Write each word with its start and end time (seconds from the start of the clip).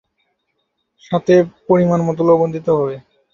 সাথে 1.03 1.33
পরিমাণ 1.67 1.99
মত 2.07 2.17
লবণ 2.27 2.49
দিতে 2.55 2.71
হবে। 2.77 2.95